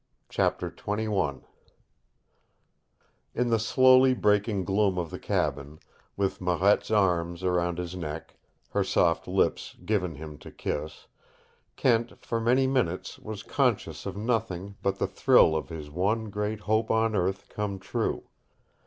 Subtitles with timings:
[0.29, 1.43] CHAPTER XXI
[3.35, 5.77] In the slowly breaking gloom of the cabin,
[6.17, 8.35] with Marette's arms round his neck,
[8.71, 11.05] her soft lips given him to kiss,
[11.75, 16.61] Kent for many minutes was conscious of nothing but the thrill of his one great
[16.61, 18.23] hope on earth come true.